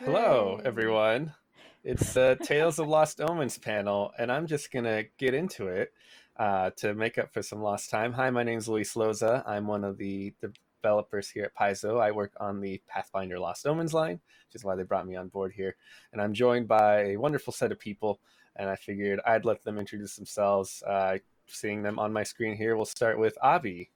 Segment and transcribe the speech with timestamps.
[0.00, 1.34] Hello, everyone.
[1.82, 5.92] It's the Tales of Lost Omens panel, and I'm just going to get into it
[6.36, 8.12] uh, to make up for some lost time.
[8.12, 9.42] Hi, my name is Luis Loza.
[9.44, 10.32] I'm one of the
[10.80, 12.00] developers here at Paizo.
[12.00, 15.28] I work on the Pathfinder Lost Omens line, which is why they brought me on
[15.28, 15.74] board here.
[16.12, 18.20] And I'm joined by a wonderful set of people,
[18.54, 20.80] and I figured I'd let them introduce themselves.
[20.86, 21.18] Uh,
[21.48, 23.90] seeing them on my screen here, we'll start with Avi.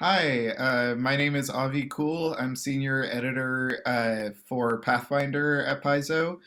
[0.00, 2.36] Hi, uh, my name is Avi Kool.
[2.38, 6.38] I'm senior editor uh, for Pathfinder at Paizo.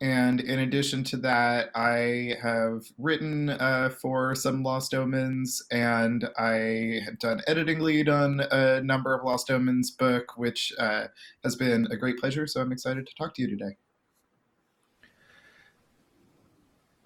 [0.00, 7.00] And in addition to that, I have written uh, for some Lost Omens, and I
[7.04, 11.08] have done editing lead on a number of Lost Omens book, which uh,
[11.42, 12.46] has been a great pleasure.
[12.46, 13.76] So I'm excited to talk to you today.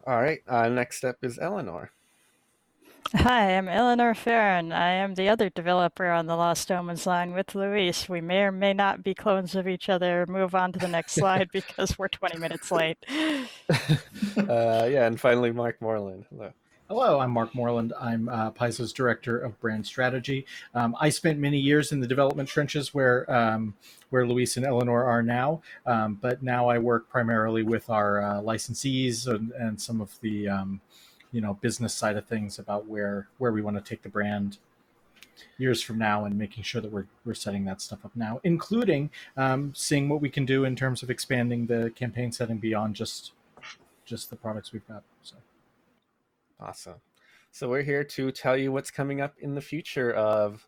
[0.06, 0.40] All right.
[0.46, 1.92] Uh, next up is Eleanor.
[3.12, 4.72] Hi, I'm Eleanor Ferron.
[4.72, 8.08] I am the other developer on the Lost Omens line with Luis.
[8.08, 10.26] We may or may not be clones of each other.
[10.26, 12.98] Move on to the next slide because we're 20 minutes late.
[13.08, 13.96] uh,
[14.36, 16.24] yeah, and finally, Mark Moreland.
[16.30, 16.52] Hello.
[16.88, 17.94] Hello, I'm Mark Moreland.
[17.98, 20.44] I'm uh, Paizo's director of brand strategy.
[20.74, 23.74] Um, I spent many years in the development trenches where um,
[24.10, 28.40] where Luis and Eleanor are now, um, but now I work primarily with our uh,
[28.42, 30.80] licensees and, and, some of the um,
[31.34, 34.58] you know business side of things about where where we want to take the brand
[35.58, 39.10] years from now and making sure that we're we're setting that stuff up now, including
[39.36, 43.32] um, seeing what we can do in terms of expanding the campaign setting beyond just
[44.04, 45.02] just the products we've got.
[45.22, 45.36] So
[46.60, 47.00] awesome.
[47.50, 50.66] So we're here to tell you what's coming up in the future of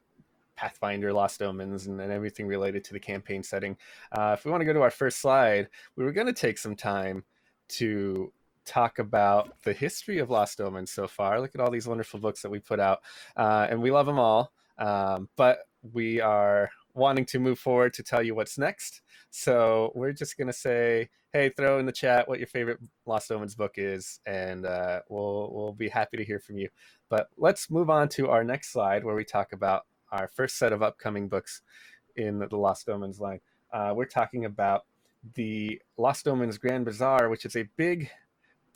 [0.56, 3.76] Pathfinder, Lost Omens, and, and everything related to the campaign setting.
[4.12, 6.58] Uh, if we want to go to our first slide, we were going to take
[6.58, 7.22] some time
[7.68, 8.32] to
[8.66, 11.40] talk about the history of Lost Omens so far.
[11.40, 13.00] Look at all these wonderful books that we put out,
[13.36, 14.52] uh, and we love them all.
[14.78, 15.60] Um, but
[15.92, 19.02] we are wanting to move forward to tell you what's next.
[19.30, 23.54] So we're just gonna say, hey, throw in the chat what your favorite Lost Omens
[23.54, 26.68] book is, and uh, we'll we'll be happy to hear from you.
[27.08, 30.72] But let's move on to our next slide where we talk about our first set
[30.72, 31.62] of upcoming books
[32.16, 33.40] in the Lost Omens line.
[33.72, 34.84] Uh, we're talking about
[35.34, 38.10] the Lost Omens Grand Bazaar, which is a big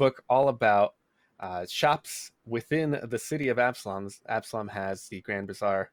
[0.00, 0.94] book all about
[1.40, 4.08] uh, shops within the city of Absalom.
[4.26, 5.90] Absalom has the Grand Bazaar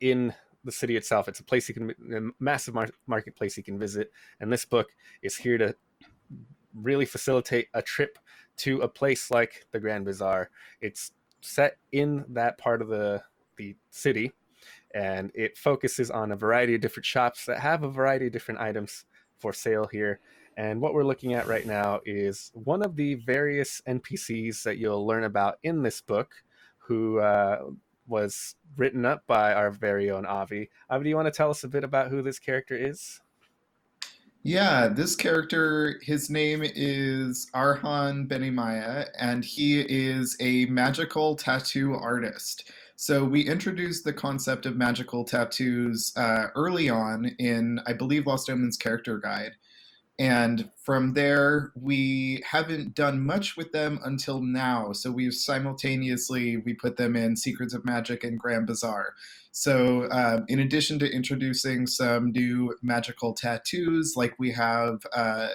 [0.00, 0.34] in
[0.64, 1.28] the city itself.
[1.28, 4.10] It's a place you can, a massive mar- marketplace you can visit.
[4.40, 4.88] And this book
[5.22, 5.76] is here to
[6.74, 8.18] really facilitate a trip
[8.58, 10.50] to a place like the Grand Bazaar.
[10.80, 13.22] It's set in that part of the
[13.56, 14.32] the city,
[14.94, 18.60] and it focuses on a variety of different shops that have a variety of different
[18.60, 19.04] items
[19.38, 20.18] for sale here.
[20.58, 25.06] And what we're looking at right now is one of the various NPCs that you'll
[25.06, 26.32] learn about in this book,
[26.78, 27.60] who uh,
[28.08, 30.68] was written up by our very own Avi.
[30.90, 33.20] Avi, do you want to tell us a bit about who this character is?
[34.42, 42.72] Yeah, this character, his name is Arhan Benimaya, and he is a magical tattoo artist.
[42.96, 48.50] So we introduced the concept of magical tattoos uh, early on in, I believe, Lost
[48.50, 49.52] Omens character guide.
[50.18, 54.92] And from there, we haven't done much with them until now.
[54.92, 59.14] So we've simultaneously we put them in Secrets of Magic and Grand Bazaar.
[59.52, 65.48] So um, in addition to introducing some new magical tattoos, like we have uh,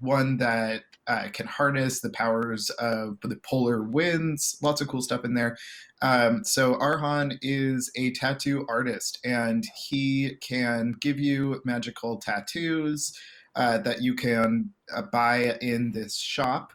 [0.00, 5.24] one that uh, can harness the powers of the polar winds, lots of cool stuff
[5.24, 5.56] in there.
[6.00, 13.18] Um, so Arhan is a tattoo artist, and he can give you magical tattoos
[13.56, 16.72] uh, that you can uh, buy in this shop.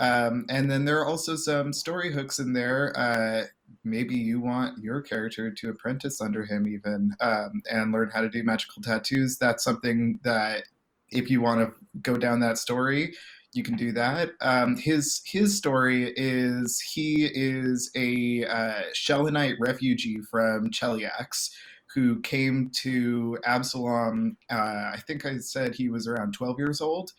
[0.00, 2.92] Um, and then there are also some story hooks in there.
[2.96, 3.44] Uh,
[3.84, 8.28] maybe you want your character to apprentice under him, even, um, and learn how to
[8.28, 9.38] do magical tattoos.
[9.38, 10.64] That's something that,
[11.10, 13.14] if you want to go down that story,
[13.52, 14.30] you can do that.
[14.40, 18.82] Um, his his story is he is a uh,
[19.60, 21.50] refugee from Cheliax
[21.94, 24.36] who came to Absalom.
[24.50, 27.12] Uh, I think I said he was around 12 years old.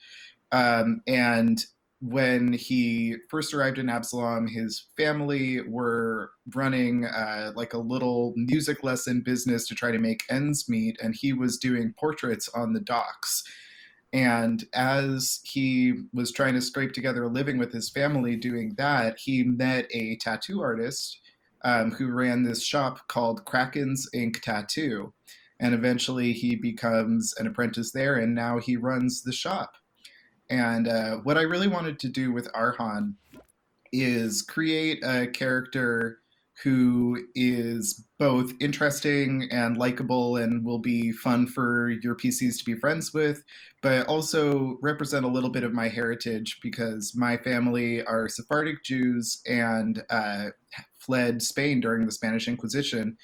[0.52, 1.64] Um, and
[2.02, 8.84] when he first arrived in Absalom, his family were running uh, like a little music
[8.84, 12.82] lesson business to try to make ends meet, and he was doing portraits on the
[12.82, 13.44] docks.
[14.12, 19.18] And as he was trying to scrape together a living with his family doing that,
[19.18, 21.20] he met a tattoo artist
[21.64, 25.14] um, who ran this shop called Kraken's Ink Tattoo.
[25.60, 29.76] And eventually he becomes an apprentice there, and now he runs the shop.
[30.50, 33.16] And uh, what I really wanted to do with Arhan
[33.92, 36.20] is create a character
[36.62, 42.76] who is both interesting and likable and will be fun for your PCs to be
[42.76, 43.44] friends with,
[43.82, 49.42] but also represent a little bit of my heritage because my family are Sephardic Jews
[49.48, 50.50] and uh,
[51.06, 53.18] fled Spain during the Spanish Inquisition.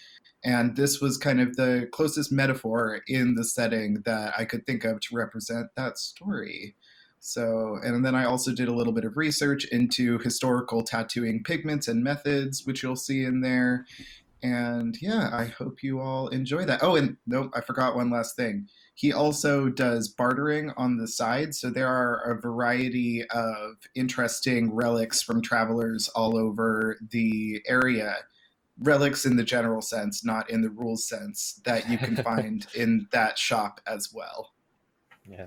[0.44, 4.86] And this was kind of the closest metaphor in the setting that I could think
[4.86, 6.76] of to represent that story.
[7.20, 11.90] So, and then I also did a little bit of research into historical tattooing pigments
[11.90, 13.86] and methods, which you'll see in there.
[14.42, 16.82] And yeah, I hope you all enjoy that.
[16.82, 18.70] Oh, and nope, I forgot one last thing.
[19.00, 21.56] He also does bartering on the side.
[21.56, 28.18] So there are a variety of interesting relics from travelers all over the area.
[28.78, 33.08] Relics in the general sense, not in the rules sense, that you can find in
[33.14, 34.52] that shop as well.
[35.26, 35.46] Yeah,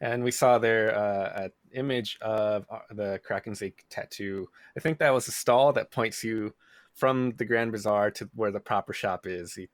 [0.00, 4.48] and we saw there uh, an image of uh, the Kraken's tattoo.
[4.78, 6.54] I think that was a stall that points you
[6.94, 9.54] from the Grand Bazaar to where the proper shop is.
[9.54, 9.68] He,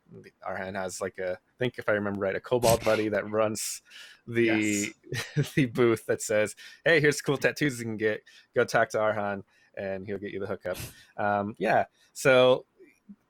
[0.48, 3.82] Arhan has like a, I think if I remember right, a kobold buddy that runs
[4.26, 4.92] the
[5.34, 5.52] yes.
[5.54, 8.22] the booth that says, "Hey, here's cool tattoos you can get.
[8.54, 9.42] Go talk to Arhan,
[9.76, 10.78] and he'll get you the hookup."
[11.16, 11.84] Um, yeah,
[12.14, 12.64] so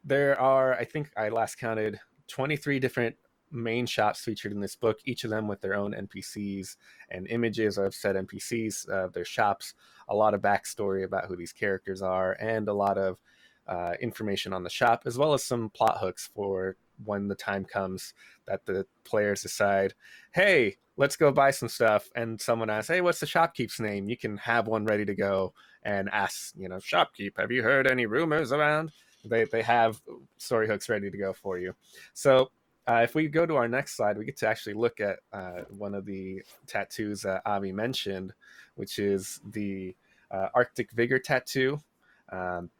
[0.04, 1.98] there are, I think I last counted
[2.28, 3.16] 23 different
[3.52, 6.76] main shops featured in this book, each of them with their own NPCs
[7.10, 9.74] and images of said NPCs, uh, their shops,
[10.08, 13.18] a lot of backstory about who these characters are, and a lot of
[13.66, 17.64] uh, information on the shop, as well as some plot hooks for when the time
[17.64, 18.14] comes
[18.46, 19.94] that the players decide,
[20.32, 22.10] hey, let's go buy some stuff.
[22.14, 24.08] And someone asks, hey, what's the shopkeep's name?
[24.08, 27.86] You can have one ready to go and ask, you know, shopkeep, have you heard
[27.86, 28.92] any rumors around?
[29.24, 30.00] They, they have
[30.36, 31.74] story hooks ready to go for you.
[32.12, 32.50] So
[32.86, 35.62] uh, if we go to our next slide, we get to actually look at uh,
[35.70, 38.32] one of the tattoos that Avi mentioned,
[38.74, 39.94] which is the
[40.30, 41.80] uh, Arctic Vigor tattoo.
[42.30, 42.70] Um,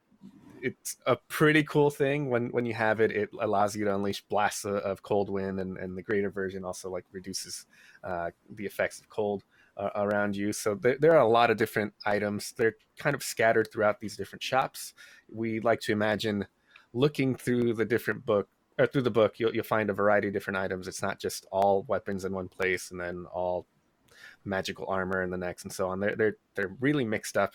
[0.63, 3.11] it's a pretty cool thing when when you have it.
[3.11, 6.65] It allows you to unleash blasts of, of cold wind, and, and the greater version
[6.65, 7.67] also like reduces
[8.05, 9.45] uh, the effects of cold
[9.77, 10.53] uh, around you.
[10.53, 12.53] So there, there are a lot of different items.
[12.57, 14.95] They're kind of scattered throughout these different shops.
[15.33, 16.47] We like to imagine
[16.93, 18.49] looking through the different book
[18.79, 20.89] or through the book, you'll, you'll find a variety of different items.
[20.89, 23.67] It's not just all weapons in one place and then all
[24.45, 26.01] magical armor in the next and so on.
[26.01, 27.55] They're they're they're really mixed up,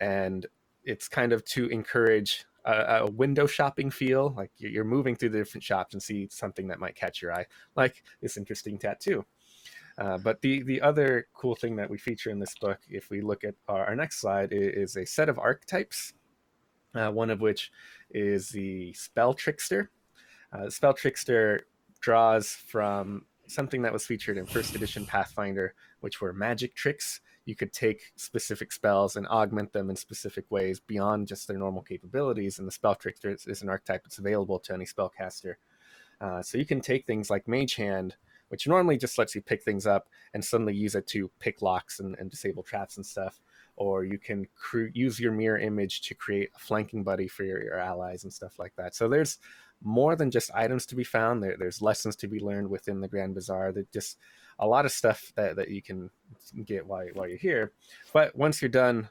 [0.00, 0.46] and
[0.84, 4.34] it's kind of to encourage a, a, window shopping feel.
[4.36, 7.46] Like you're moving through the different shops and see something that might catch your eye,
[7.76, 9.24] like this interesting tattoo.
[9.96, 13.20] Uh, but the the other cool thing that we feature in this book, if we
[13.20, 16.14] look at our, our next slide, is, is, a set of archetypes.
[16.94, 17.72] Uh, one of which
[18.10, 19.90] is the spell trickster,
[20.54, 21.66] uh, Spell Trickster
[22.00, 27.20] draws from something that was featured in first edition Pathfinder, which were magic tricks.
[27.44, 31.82] You could take specific spells and augment them in specific ways beyond just their normal
[31.82, 32.58] capabilities.
[32.58, 35.54] And the Spell Trickster is, is an archetype that's available to any spellcaster.
[36.20, 38.16] Uh, so you can take things like Mage Hand,
[38.48, 42.00] which normally just lets you pick things up and suddenly use it to pick locks
[42.00, 43.40] and, and disable traps and stuff.
[43.76, 47.62] Or you can cre- use your mirror image to create a flanking buddy for your,
[47.62, 48.94] your allies and stuff like that.
[48.94, 49.38] So there's
[49.82, 51.42] more than just items to be found.
[51.42, 53.72] There, there's lessons to be learned within the Grand Bazaar.
[53.72, 54.18] that just
[54.58, 56.10] a lot of stuff that, that you can
[56.64, 57.72] get while, while you're here.
[58.12, 59.08] But once you're done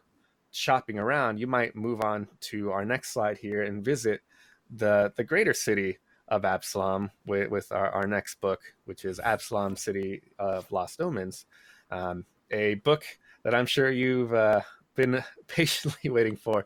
[0.51, 4.22] shopping around, you might move on to our next slide here and visit
[4.69, 5.98] the, the greater city
[6.28, 11.45] of Absalom with, with our, our next book, which is Absalom City of Lost Omens,
[11.92, 13.04] um, a book
[13.44, 14.62] that I'm sure you've uh,
[14.95, 16.66] been patiently waiting for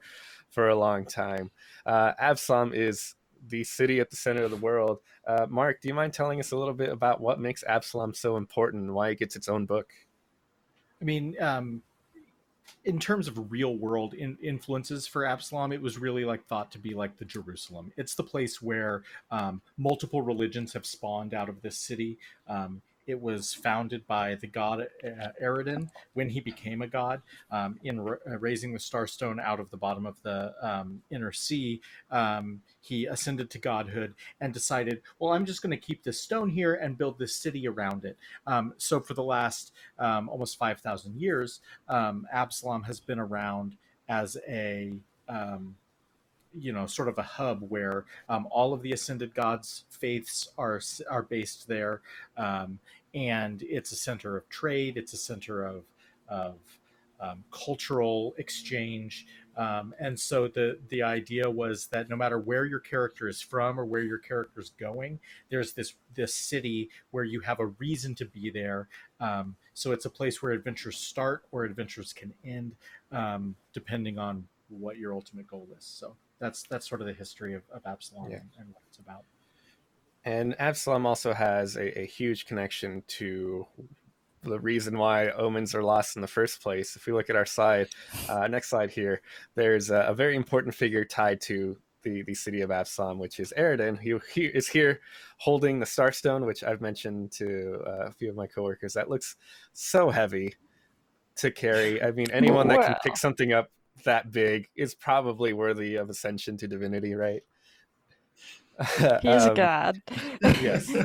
[0.49, 1.51] for a long time.
[1.85, 3.15] Uh, Absalom is
[3.49, 4.99] the city at the center of the world.
[5.25, 8.37] Uh, Mark, do you mind telling us a little bit about what makes Absalom so
[8.37, 9.91] important and why it gets its own book?
[11.01, 11.81] I mean, um,
[12.85, 16.79] in terms of real world in- influences for Absalom, it was really like thought to
[16.79, 17.91] be like the Jerusalem.
[17.97, 22.17] It's the place where um, multiple religions have spawned out of this city.
[22.47, 27.21] Um, it was founded by the god uh, Aroden when he became a god
[27.51, 31.81] um, in uh, raising the Starstone out of the bottom of the um, inner sea.
[32.11, 36.49] Um, he ascended to godhood and decided, well, I'm just going to keep this stone
[36.49, 38.17] here and build this city around it.
[38.45, 43.77] Um, so for the last um, almost 5,000 years, um, Absalom has been around
[44.09, 44.93] as a
[45.27, 45.75] um,
[46.59, 50.81] you know sort of a hub where um, all of the ascended gods faiths are
[51.09, 52.01] are based there
[52.37, 52.79] um,
[53.13, 55.83] and it's a center of trade it's a center of
[56.27, 56.55] of
[57.19, 59.25] um, cultural exchange
[59.57, 63.79] um, and so the the idea was that no matter where your character is from
[63.79, 68.13] or where your character is going there's this this city where you have a reason
[68.13, 68.87] to be there
[69.19, 72.75] um, so it's a place where adventures start or adventures can end
[73.11, 77.53] um, depending on what your ultimate goal is so that's that's sort of the history
[77.53, 78.37] of, of Absalom Yeah.
[78.37, 79.23] and, and what it's about.
[80.25, 83.65] And Absalom also has a, a huge connection to
[84.43, 86.95] the reason why omens are lost in the first place.
[86.95, 87.89] If we look at our slide,
[88.29, 89.21] uh, next slide here,
[89.55, 93.53] there's a, a very important figure tied to the, the city of Absalom, which is
[93.57, 93.99] Aroden.
[93.99, 95.01] He, he is here
[95.37, 98.93] holding the Starstone, which I've mentioned to uh, a few of my coworkers.
[98.93, 99.35] That looks
[99.73, 100.53] so heavy
[101.37, 102.01] to carry.
[102.01, 103.69] I mean, anyone that can pick something up
[104.03, 107.43] that big is probably worthy of ascension to divinity, right?
[109.21, 110.01] He's a Um, god.
[110.61, 110.87] yes.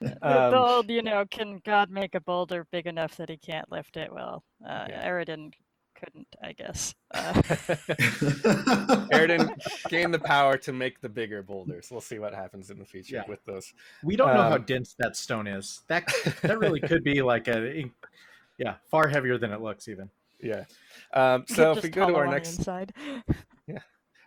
[0.00, 3.36] The- Um, the old, you know, can God make a boulder big enough that he
[3.38, 4.12] can't lift it?
[4.12, 5.08] Well, uh, Yeah.
[5.08, 5.52] Aroden
[5.94, 6.94] couldn't, I guess.
[7.12, 7.32] Uh,
[9.12, 9.54] Aroden
[9.88, 11.88] gained the power to make the bigger boulders.
[11.90, 13.24] We'll see what happens in the future Yeah.
[13.28, 13.72] with those.
[14.02, 15.82] We don't know how Um, dense that stone is.
[15.86, 16.06] That
[16.42, 17.84] that really could be like a
[18.58, 20.10] yeah, far heavier than it looks even.
[20.42, 20.64] Yeah.
[21.12, 22.92] Um, so if we go to our next, inside.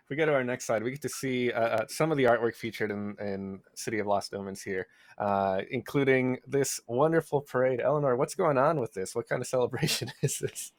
[0.04, 2.18] if we go to our next slide, we get to see uh, uh, some of
[2.18, 4.86] the artwork featured in, in City of Lost Omens here,
[5.18, 7.80] uh, including this wonderful parade.
[7.80, 9.14] Eleanor, what's going on with this?
[9.14, 10.72] What kind of celebration is this?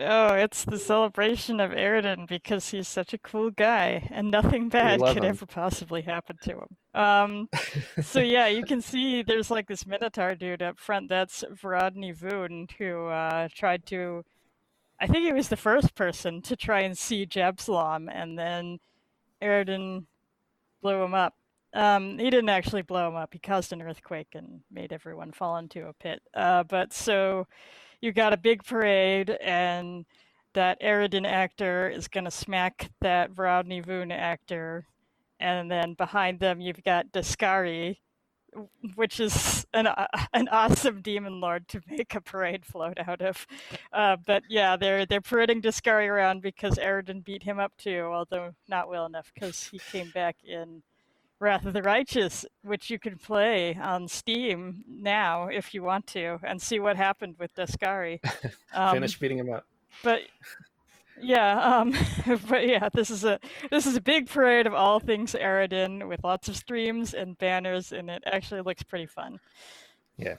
[0.00, 5.00] Oh, it's the celebration of Aroden because he's such a cool guy and nothing bad
[5.00, 5.24] could him.
[5.24, 7.00] ever possibly happen to him.
[7.00, 7.48] Um,
[8.02, 11.08] so yeah, you can see there's like this Minotaur dude up front.
[11.08, 14.24] That's Vrodny Voon who uh, tried to.
[15.00, 18.78] I think he was the first person to try and siege Absalom, and then
[19.42, 20.04] Aroden
[20.82, 21.34] blew him up.
[21.74, 23.32] Um, he didn't actually blow him up.
[23.32, 26.22] He caused an earthquake and made everyone fall into a pit.
[26.32, 27.46] Uh, but so
[28.04, 30.04] you got a big parade, and
[30.52, 34.86] that Aroden actor is going to smack that Vrodny Voon actor,
[35.40, 37.96] and then behind them you've got Deskari,
[38.94, 43.46] which is an a- an awesome demon lord to make a parade float out of.
[43.92, 48.52] Uh, but yeah, they're they're parading Deskari around because Aroden beat him up too, although
[48.68, 50.82] not well enough because he came back in.
[51.44, 56.38] Wrath of the Righteous, which you can play on Steam now if you want to,
[56.42, 58.20] and see what happened with Deskari.
[58.72, 59.66] Um, Finish beating him up.
[60.02, 60.22] but
[61.22, 61.94] yeah, um,
[62.48, 63.38] but yeah, this is a
[63.70, 67.92] this is a big parade of all things Aroden with lots of streams and banners,
[67.92, 69.38] and it actually looks pretty fun.
[70.16, 70.36] Yeah.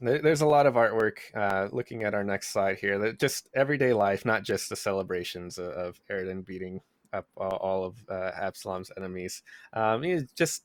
[0.00, 1.18] There's a lot of artwork.
[1.34, 5.58] Uh, looking at our next slide here, that just everyday life, not just the celebrations
[5.58, 9.42] of, of Aroden beating up all, of uh, Absalom's enemies.
[9.72, 10.62] Um, it's just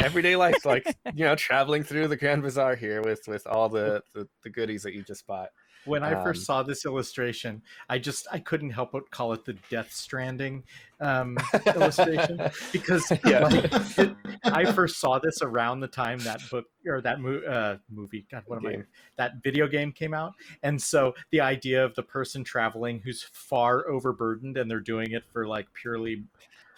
[0.00, 4.02] everyday life, like you know, traveling through the Grand Bazaar here with with all the
[4.14, 5.50] the, the goodies that you just bought.
[5.84, 9.44] When I first Um, saw this illustration, I just I couldn't help but call it
[9.44, 10.62] the Death Stranding
[11.00, 11.38] um,
[11.74, 12.38] illustration
[12.72, 13.40] because Yeah.
[13.40, 14.10] like, it,
[14.44, 18.26] I first saw this around the time that book or that mo- uh, movie.
[18.30, 18.82] God, what am I?
[19.16, 23.88] That video game came out, and so the idea of the person traveling who's far
[23.88, 26.24] overburdened and they're doing it for like purely,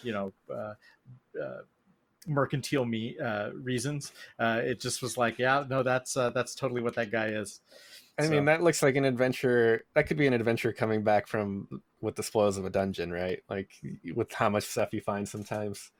[0.03, 0.33] you know.
[0.53, 0.75] Uh,
[1.41, 1.63] uh,
[2.29, 6.81] mercantile me uh reasons uh it just was like yeah no that's uh, that's totally
[6.81, 7.61] what that guy is
[8.19, 9.85] I So- mean, that looks like an adventure.
[9.95, 13.43] That could be an adventure coming back from with the spoils of a dungeon, right?
[13.49, 13.71] Like
[14.15, 15.91] with how much stuff you find sometimes.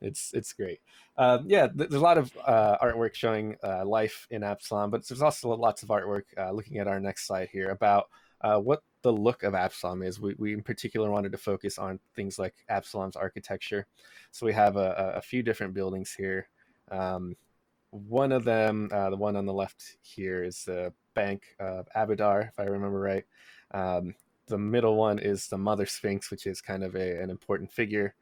[0.00, 0.80] It's it's great.
[1.16, 5.22] Um, yeah, there's a lot of uh, artwork showing uh, life in Absalom, but there's
[5.22, 8.08] also lots of artwork uh, looking at our next slide here about
[8.42, 10.20] uh, what the look of Absalom is.
[10.20, 13.86] We, we in particular wanted to focus on things like Absalom's architecture.
[14.30, 16.48] So we have a, a- few different buildings here.
[16.92, 17.36] Um,
[17.90, 22.48] one of them, uh, the one on the left here, is the Bank of Abadar,
[22.48, 23.24] if I remember right.
[23.72, 24.14] Um,
[24.46, 28.14] the middle one is the Mother Sphinx, which is kind of a, an important figure,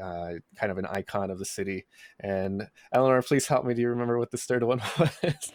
[0.00, 1.86] uh, kind of an icon of the city.
[2.20, 3.74] And Eleanor, please help me.
[3.74, 5.52] Do you remember what the third one was?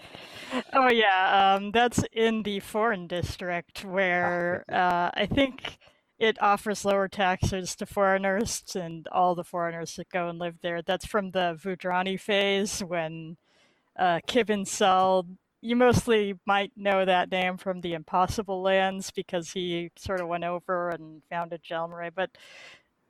[0.73, 5.77] Oh yeah, um, that's in the foreign district where uh, I think
[6.17, 10.81] it offers lower taxes to foreigners and all the foreigners that go and live there.
[10.81, 13.37] That's from the Vudrani phase when
[13.97, 15.27] uh, Khiben-Sald.
[15.61, 20.45] You mostly might know that name from the Impossible Lands because he sort of went
[20.45, 22.31] over and founded Jalmeray, but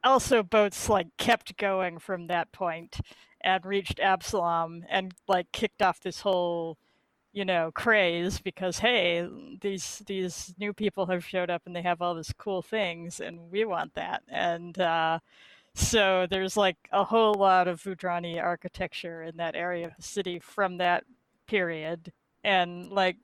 [0.04, 3.00] also boats like kept going from that point
[3.42, 6.78] and reached Absalom and like kicked off this whole
[7.32, 9.28] you know craze because hey
[9.62, 13.52] these these new people have showed up and they have all this cool things and
[13.52, 14.24] we want that.
[14.28, 15.20] And uh
[15.76, 20.40] so there's like a whole lot of Vudrani architecture in that area of the city
[20.40, 21.04] from that
[21.48, 22.12] period
[22.44, 23.18] and like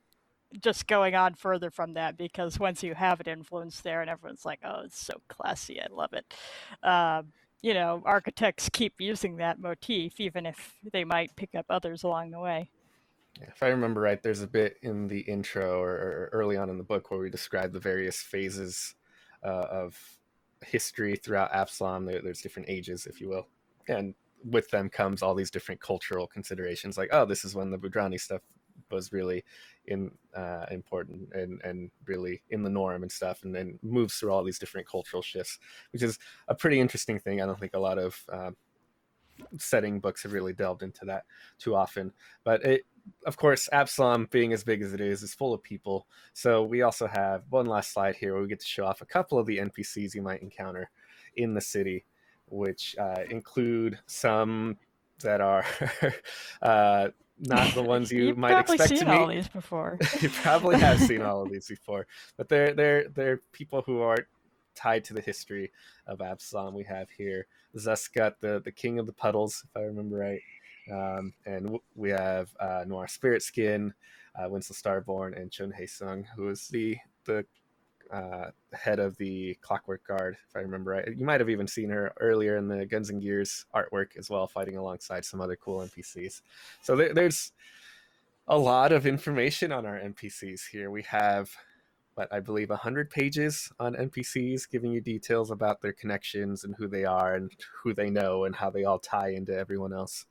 [0.62, 4.45] just going on further from that because once you have it influenced there and everyone's
[4.45, 6.34] like oh it's so classy i love it
[6.84, 7.22] uh,
[7.62, 12.31] you know architects keep using that motif even if they might pick up others along
[12.31, 12.69] the way
[13.41, 16.77] if I remember right, there's a bit in the intro or, or early on in
[16.77, 18.95] the book where we describe the various phases
[19.43, 20.00] uh, of
[20.65, 22.05] history throughout Absalom.
[22.05, 23.48] There, there's different ages, if you will,
[23.88, 24.13] and
[24.45, 26.98] with them comes all these different cultural considerations.
[26.98, 28.41] Like, oh, this is when the Vudrani stuff
[28.91, 29.44] was really
[29.86, 34.32] in uh, important and and really in the norm and stuff, and then moves through
[34.32, 35.60] all these different cultural shifts,
[35.91, 37.41] which is a pretty interesting thing.
[37.41, 38.51] I don't think a lot of uh,
[39.58, 41.24] setting books have really delved into that
[41.58, 42.12] too often,
[42.44, 42.86] but it.
[43.27, 46.08] Of course, Absalom, being as big as it is, is full of people.
[46.34, 49.05] So we also have one last slide here where we get to show off a
[49.05, 50.89] couple of the NPCs you might encounter
[51.36, 52.03] in the city,
[52.48, 54.77] which uh, include some
[55.22, 55.65] that are
[56.62, 59.19] uh, not the ones you You've might probably expect seen to meet.
[59.19, 59.99] all these before.
[60.21, 64.27] you probably have seen all of these before, but they're they're they're people who are
[64.75, 65.71] tied to the history
[66.07, 66.73] of Absalom.
[66.73, 70.41] We have here Zuscut, the the king of the puddles, if I remember right,
[70.91, 73.93] um, and w- we have uh, Noir Spirit Skin,
[74.35, 77.45] uh, Winslow Starborn, and Chun Hei Sung, who is the the
[78.12, 81.07] uh, head of the Clockwork Guard, if I remember right.
[81.15, 84.47] You might have even seen her earlier in the Guns and Gears artwork as well,
[84.47, 86.41] fighting alongside some other cool NPCs.
[86.81, 87.51] So there, there's
[88.47, 90.91] a lot of information on our NPCs here.
[90.91, 91.50] We have,
[92.13, 96.88] what I believe, 100 pages on NPCs giving you details about their connections and who
[96.88, 97.51] they are and
[97.83, 100.25] who they know and how they all tie into everyone else.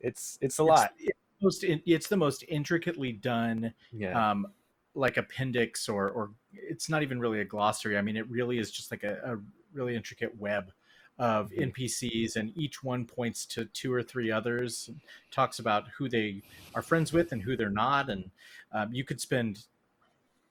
[0.00, 0.90] It's it's a lot.
[0.98, 4.30] It's, it's most it's the most intricately done Yeah.
[4.30, 4.46] um,
[4.94, 7.96] like appendix or or it's not even really a glossary.
[7.96, 9.38] I mean, it really is just like a, a
[9.72, 10.72] really intricate web
[11.18, 11.72] of Mhm.
[11.72, 14.90] NPCs, and each one points to two or three others,
[15.30, 16.42] talks about who they
[16.74, 18.30] are friends with and who they're not, and
[18.72, 19.66] um, you could spend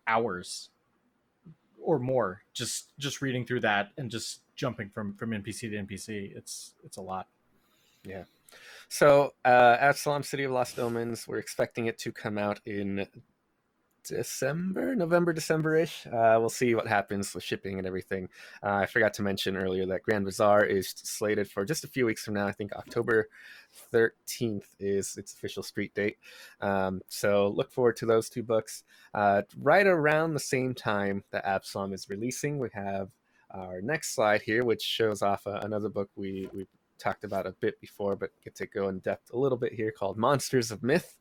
[0.07, 0.69] hours
[1.81, 6.35] or more just just reading through that and just jumping from from NPC to NPC.
[6.35, 7.27] It's it's a lot.
[8.03, 8.23] Yeah.
[8.89, 13.07] So, uh, Absalom City of Lost Omens, we're expecting it to come out in
[14.03, 16.05] December, November, December ish.
[16.07, 18.29] Uh, we'll see what happens with shipping and everything.
[18.63, 22.05] Uh, I forgot to mention earlier that Grand Bazaar is slated for just a few
[22.05, 22.47] weeks from now.
[22.47, 23.29] I think October
[23.93, 26.17] 13th is its official street date.
[26.61, 28.83] Um, so, look forward to those two books.
[29.13, 33.09] Uh, right around the same time that Absalom is releasing, we have
[33.51, 36.67] our next slide here, which shows off uh, another book we, we
[37.01, 39.91] talked about a bit before, but get to go in depth a little bit here
[39.91, 41.17] called Monsters of Myth.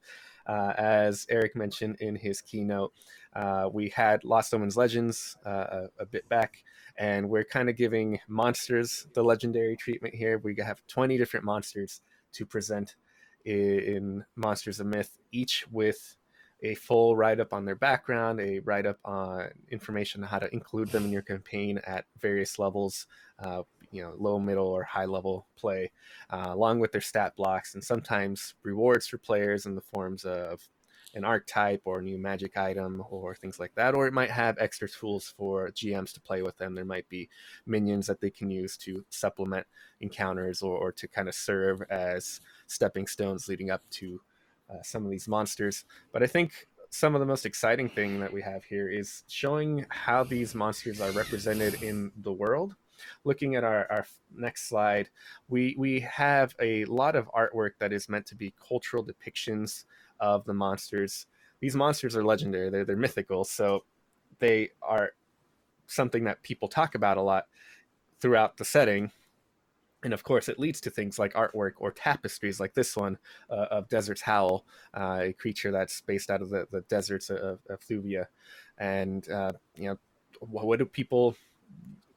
[0.50, 2.92] Uh, as Erik mentioned in his keynote,
[3.36, 6.64] uh, we had Lost Omens Legends uh, a, a bit back,
[6.98, 10.38] and we're kind of giving monsters the legendary treatment here.
[10.38, 12.00] We have 20 different monsters
[12.32, 12.96] to present
[13.44, 16.16] in, in Monsters of Myth, each with
[16.64, 20.52] a full write up on their background, a write up on information on how to
[20.52, 23.06] include them in your campaign at various levels,
[23.38, 25.90] uh, you know, low, middle, or high level play,
[26.31, 30.68] uh, along with their stat blocks and sometimes rewards for players in the forms of
[31.14, 33.94] an archetype or a new magic item or things like that.
[33.94, 36.74] Or it might have extra tools for GMs to play with them.
[36.74, 37.29] There might be
[37.66, 39.66] minions that they can use to supplement
[40.00, 44.20] encounters or, or to kind of serve as stepping stones leading up to
[44.70, 45.85] uh, some of these monsters.
[46.12, 49.87] But I think some of the most exciting thing that we have here is showing
[49.88, 52.74] how these monsters are represented in the world.
[53.24, 55.08] Looking at our, our next slide,
[55.48, 59.84] we, we have a lot of artwork that is meant to be cultural depictions
[60.18, 61.26] of the monsters.
[61.60, 63.84] These monsters are legendary, they're, they're mythical, so
[64.38, 65.12] they are
[65.86, 67.46] something that people talk about a lot
[68.20, 69.10] throughout the setting.
[70.02, 73.18] And of course, it leads to things like artwork or tapestries like this one
[73.50, 77.58] uh, of Desert's Howl, uh, a creature that's based out of the, the deserts of,
[77.68, 78.26] of Thuvia.
[78.78, 79.98] And, uh, you know,
[80.40, 81.36] what do people,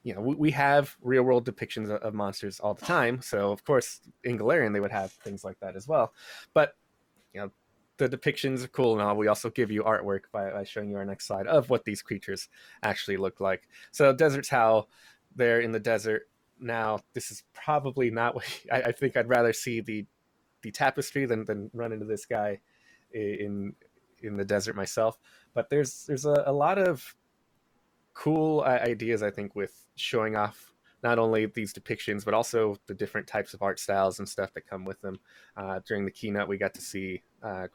[0.04, 3.22] you know, we, we have real world depictions of, monsters all the time.
[3.22, 6.14] So, of course, in Golarion, they would have things like that as well.
[6.54, 6.76] But,
[7.34, 7.52] you know,
[7.98, 9.16] the depictions are cool and all.
[9.16, 12.02] We also give you artwork by, by showing you our next slide of what these
[12.02, 12.50] creatures
[12.82, 13.68] actually look like.
[13.92, 14.90] So, Desert's Howl,
[15.36, 16.28] they're in the desert
[16.60, 20.06] now this is probably not what I, I, think I'd rather see the
[20.62, 22.60] the tapestry than than run into this guy
[23.12, 23.74] in
[24.22, 25.18] in the desert myself.
[25.54, 27.16] But there's there's a, a lot of
[28.14, 30.74] cool ideas I think with showing off
[31.04, 34.68] not only these depictions but also the different types of art styles and stuff that
[34.68, 35.20] come with them.
[35.58, 37.68] Uh, during the keynote, we got to see uh,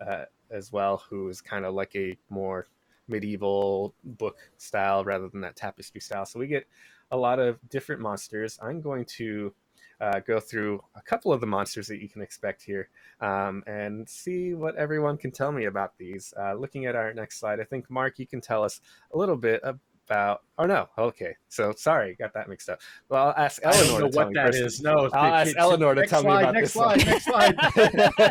[0.00, 2.66] uh, as well, who is kind of like a more
[3.08, 6.26] medieval book style rather than that tapestry style.
[6.26, 6.66] So we get
[7.10, 8.58] a lot of different monsters.
[8.62, 9.54] I'm going to
[10.00, 12.88] uh, go through a couple of the monsters that you can expect here
[13.20, 16.32] um, and see what everyone can tell me about these.
[16.38, 18.80] Uh, looking at our next slide, I think, Mark, you can tell us
[19.12, 20.42] a little bit about.
[20.56, 20.88] Oh, no.
[20.96, 21.34] Okay.
[21.48, 22.80] So sorry, got that mixed up.
[23.08, 24.80] Well, I'll ask Eleanor I don't know to tell what me that is.
[24.80, 27.86] No, I'll ask Eleanor to next tell me slide, about next this slide, one.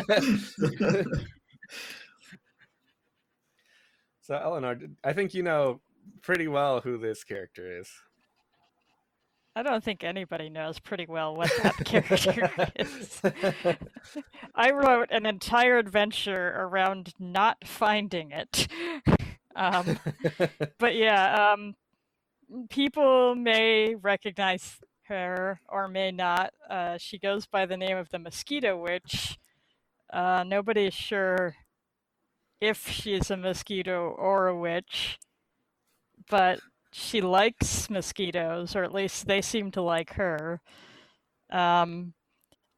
[0.06, 1.06] Next slide.
[4.22, 5.80] so, Eleanor, I think you know
[6.22, 7.90] pretty well who this character is.
[9.58, 13.20] I don't think anybody knows pretty well what that character is.
[14.54, 18.68] I wrote an entire adventure around not finding it.
[19.56, 19.98] Um,
[20.78, 21.74] but yeah, um,
[22.70, 24.76] people may recognize
[25.08, 26.52] her or may not.
[26.70, 29.36] Uh, she goes by the name of the Mosquito Witch.
[30.12, 31.56] Uh, nobody's sure
[32.60, 35.18] if she's a mosquito or a witch,
[36.30, 36.60] but
[36.98, 40.60] she likes mosquitoes, or at least they seem to like her.
[41.50, 42.14] Um,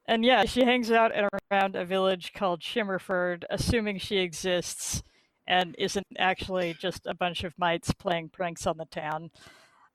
[0.06, 1.12] and yeah, she hangs out
[1.50, 5.02] around a village called Shimmerford, assuming she exists
[5.46, 9.30] and isn't actually just a bunch of mites playing pranks on the town.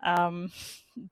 [0.05, 0.51] Um,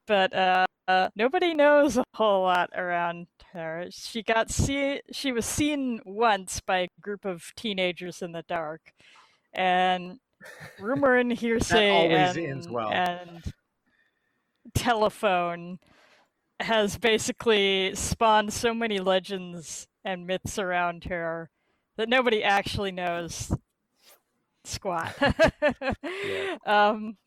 [0.07, 3.87] but uh, uh, nobody knows a whole lot around her.
[3.91, 8.93] She got see she was seen once by a group of teenagers in the dark,
[9.53, 10.19] and
[10.79, 12.91] rumor and hearsay and, well.
[12.91, 13.53] and
[14.73, 15.79] telephone
[16.59, 21.49] has basically spawned so many legends and myths around her
[21.97, 23.51] that nobody actually knows
[24.63, 25.13] squat.
[25.21, 26.57] yeah.
[26.65, 27.17] um,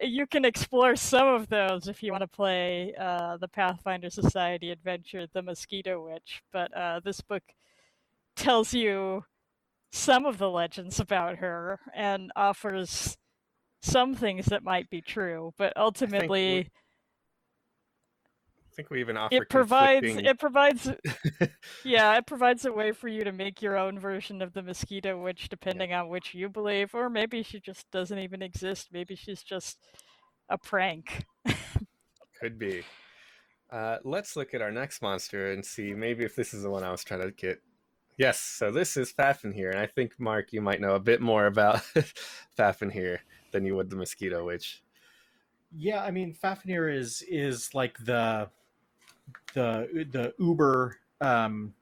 [0.00, 4.70] you can explore some of those if you want to play uh, the Pathfinder Society
[4.70, 6.42] adventure, The Mosquito Witch.
[6.52, 7.42] But uh, this book
[8.36, 9.24] tells you
[9.94, 13.16] some of the legends about her and offers
[13.80, 16.68] some things that might be true, but ultimately
[18.74, 20.30] I think we even offer it provides conflicting...
[20.30, 20.90] it provides
[21.84, 25.22] yeah it provides a way for you to make your own version of the mosquito
[25.22, 26.00] witch depending yeah.
[26.00, 29.78] on which you believe or maybe she just doesn't even exist maybe she's just
[30.48, 31.24] a prank
[32.40, 32.82] could be
[33.70, 36.82] uh, let's look at our next monster and see maybe if this is the one
[36.82, 37.60] i was trying to get
[38.16, 41.46] yes so this is fafnheir and i think mark you might know a bit more
[41.46, 41.82] about
[42.58, 43.18] fafnheir
[43.52, 44.82] than you would the mosquito witch
[45.76, 48.48] yeah i mean fafnheir is is like the
[49.54, 51.74] the the Uber um,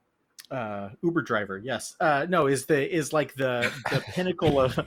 [0.50, 1.58] uh, Uber driver.
[1.58, 4.78] Yes, uh, no, is the is like the the pinnacle of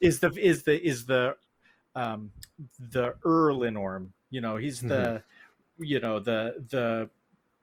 [0.00, 1.36] is the is the is the
[1.94, 2.30] um,
[2.78, 4.08] the Erlinorm.
[4.30, 5.22] You know, he's the
[5.78, 5.84] mm-hmm.
[5.84, 7.08] you know the the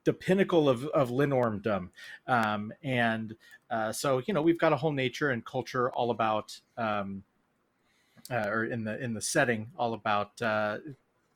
[0.04, 1.90] the pinnacle of of Linnormdom,
[2.26, 3.34] um, and
[3.70, 6.58] uh, so you know we've got a whole nature and culture all about.
[6.76, 7.24] Um,
[8.30, 10.78] uh, or in the in the setting all about uh,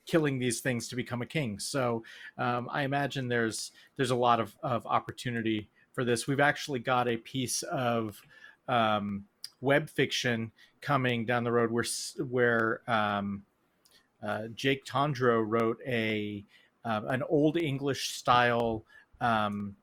[0.07, 1.59] killing these things to become a king.
[1.59, 2.05] So
[2.39, 6.27] um, I imagine there's there's a lot of, of opportunity for this.
[6.27, 8.21] We've actually got a piece of
[8.69, 9.25] um,
[9.61, 11.85] web fiction coming down the road where
[12.29, 13.43] where um,
[14.23, 16.45] uh, Jake Tondro wrote a
[16.87, 18.85] uh, an old English style
[19.21, 19.75] um,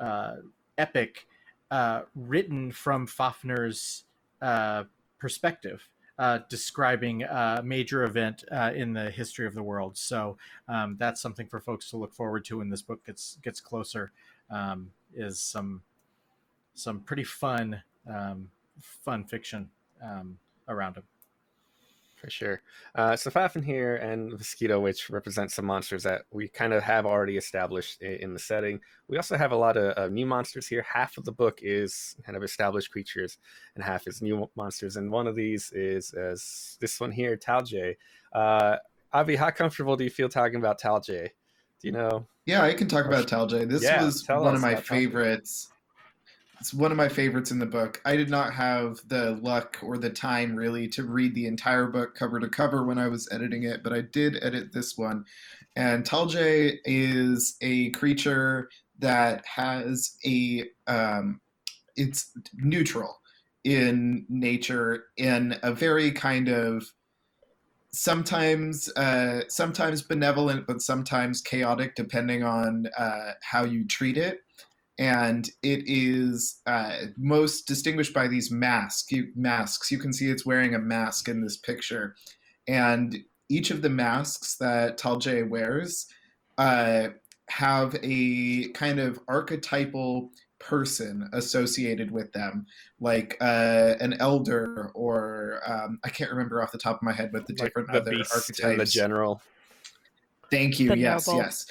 [0.00, 0.36] uh,
[0.78, 1.26] epic
[1.70, 4.04] uh, written from Fafnheir's
[4.40, 4.84] uh,
[5.18, 9.96] perspective uh, describing a major event in the history of the world.
[9.96, 10.36] So
[10.68, 14.12] um, that's something for folks to look forward to when this book gets gets closer.
[14.50, 15.82] Um, is some
[16.74, 19.70] some pretty fun um, fun fiction
[20.02, 21.04] um, around him
[22.22, 22.62] for sure.
[22.94, 27.36] Uh, so Fafnheir and Mosquito Witch represent some monsters that we kind of have already
[27.36, 28.78] established in, in the setting.
[29.08, 30.86] We also have a lot of, of, new monsters here.
[30.88, 33.38] Half of the book is kind of established creatures,
[33.74, 34.96] and half is new monsters.
[34.96, 36.14] And one of these is
[36.80, 37.96] this one here, Taljjae.
[38.32, 38.76] Uh,
[39.12, 41.28] Avi, how comfortable do you feel talking about Taljjae?
[41.80, 42.24] Do you know?
[42.46, 43.68] Yeah, I can talk about Taljjae.
[43.68, 45.71] This yeah, was one of my favorites.
[46.62, 48.00] It's one of my favorites in the book.
[48.04, 52.14] I did not have the luck or the time really to read the entire book
[52.14, 55.24] cover to cover when I was editing it, but I did edit this one.
[55.74, 58.68] And Taljjae is a creature
[59.00, 61.40] that has a um,
[61.96, 63.18] it's neutral
[63.64, 66.84] in nature in a very kind of
[67.90, 74.42] sometimes uh, sometimes benevolent but sometimes chaotic depending on uh, how you treat it
[75.02, 79.10] and it is uh, most distinguished by these masks.
[79.10, 79.90] You, masks.
[79.90, 82.14] You can see it's wearing a mask in this picture,
[82.68, 86.06] and each of the masks that Taljjae wears
[86.56, 87.08] uh,
[87.48, 92.64] have a kind of archetypal person associated with them,
[93.00, 97.32] like uh, an elder or um, I can't remember off the top of my head,
[97.32, 98.60] but the like different the other archetypes.
[98.60, 99.42] And the general.
[100.48, 100.90] Thank you.
[100.90, 101.40] The yes, noble.
[101.40, 101.66] yes.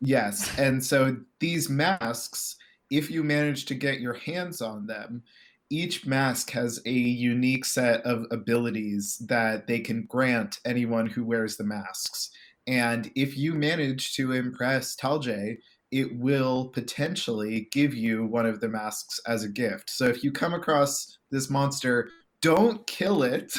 [0.00, 0.58] Yes.
[0.58, 2.56] And so these masks,
[2.90, 5.22] if you manage to get your hands on them,
[5.70, 11.56] each mask has a unique set of abilities that they can grant anyone who wears
[11.56, 12.30] the masks.
[12.66, 15.56] And if you manage to impress Taljjae,
[15.92, 19.90] it will potentially give you one of the masks as a gift.
[19.90, 22.10] So if you come across this monster,
[22.42, 23.52] don't kill it.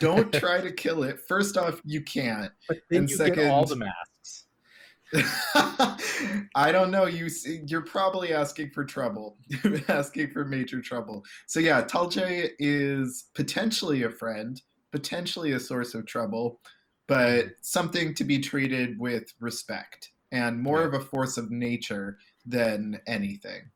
[0.00, 1.18] Don't try to kill it.
[1.28, 2.52] First off, you can't.
[2.68, 4.10] But then And you get all second- the masks.
[6.54, 7.06] I don't know.
[7.06, 7.28] You
[7.66, 9.38] you're probably asking for trouble,
[9.88, 11.24] asking for major trouble.
[11.46, 16.60] So yeah, Taljjae is potentially a friend, potentially a source of trouble,
[17.06, 17.48] but mm-hmm.
[17.60, 20.86] something to be treated with respect and more Yeah.
[20.86, 23.70] of a force of nature than anything.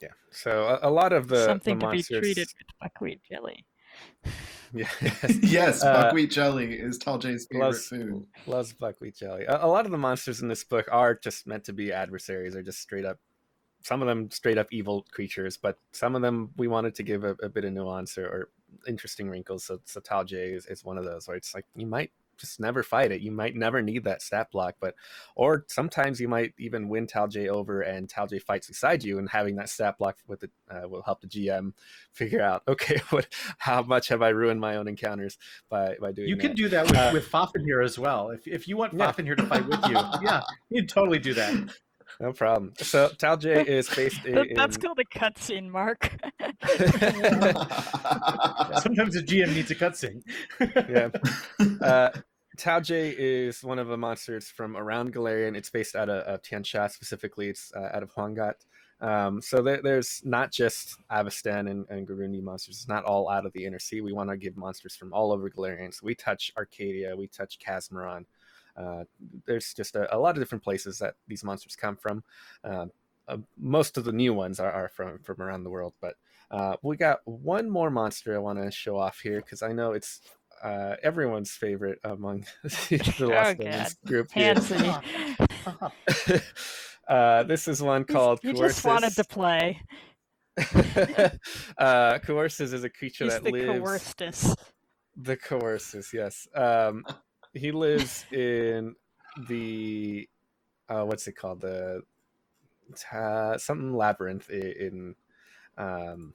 [0.00, 0.08] Yeah.
[0.30, 3.64] So a, a lot of the Something the to be treated with buckwheat jelly.
[4.74, 4.88] Yeah.
[5.42, 8.26] yes, Uh, buckwheat jelly is Taljjae's favorite loves, food.
[8.46, 9.44] loves buckwheat jelly.
[9.44, 12.56] A, a lot of the monsters in this book are just meant to be adversaries,
[12.56, 13.18] or just straight up.
[13.82, 17.22] Some of them straight up evil creatures, but some of them we wanted to give
[17.22, 18.48] a, a bit of nuance or, or
[18.88, 19.64] interesting wrinkles.
[19.64, 22.10] So, so Taljjae is, is one of those where it's like you might
[22.42, 23.22] just never fight it.
[23.22, 24.94] You might never need that stat block, but
[25.34, 29.56] or sometimes you might even win Taljjae over and Taljjae fights beside you, and having
[29.56, 31.72] that stat block with it uh, will help the GM
[32.12, 35.38] figure out okay, what how much have I ruined my own encounters
[35.70, 36.42] by by doing You that.
[36.42, 38.28] can do that with, Uh, with Fafnheir as well.
[38.30, 39.10] If, if you want Yeah.
[39.10, 41.54] Fafnheir to fight with you, yeah, you'd totally do that.
[42.20, 42.74] No problem.
[42.76, 44.52] So Taljjae is based in.
[44.54, 46.10] That's called a cutscene, Mark.
[48.82, 50.22] Sometimes a GM needs a cutscene.
[50.90, 51.08] yeah.
[51.84, 52.10] Uh,
[52.58, 55.56] Taljjae is one of the monsters from around Golarion.
[55.56, 57.48] It's based out of, of Tian Xia specifically.
[57.48, 58.54] It's uh, out of Hwanggot.
[59.00, 62.76] Um, so there, there's not just Avistan and, and monsters.
[62.76, 64.00] It's not all out of the inner sea.
[64.00, 65.92] We want to give monsters from all over Golarion.
[65.92, 68.26] So we touch Arcadia, we touch Casmaron.
[68.76, 69.04] Uh,
[69.44, 72.22] there's just a, a lot of different places that these monsters come from.
[72.62, 72.86] Uh,
[73.28, 76.16] uh, most of the new ones are, are from from around the world, but
[76.50, 79.92] uh, we got one more monster I want to show off here because I know
[79.92, 80.20] it's
[80.62, 83.60] uh, everyone's favorite among the Oh, Lost.
[83.60, 84.54] Omens group here.
[87.08, 89.80] Uh, this is one called you just wanted to play.
[91.78, 93.66] uh, Coerces is a creature He's that the lives.
[93.66, 94.54] coercedus.
[95.16, 96.46] The Coerces, yes.
[96.54, 97.04] Um,
[97.54, 98.94] he lives in
[99.48, 100.28] the
[100.88, 101.60] uh, what's it called?
[101.60, 102.02] The
[102.96, 105.16] ta- something labyrinth i- in
[105.76, 106.34] um,